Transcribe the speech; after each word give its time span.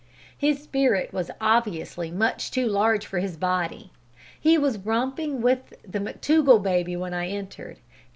His 0.35 0.63
spirit 0.63 1.13
was 1.13 1.29
obviously 1.39 2.09
much 2.09 2.49
too 2.49 2.65
large 2.65 3.05
for 3.05 3.19
his 3.19 3.37
body. 3.37 3.91
He 4.39 4.57
was 4.57 4.79
romping 4.79 5.43
with 5.43 5.75
the 5.87 5.99
McTougall 5.99 6.63
baby 6.63 6.95
when 6.95 7.13
I 7.13 7.27
entered. 7.27 7.77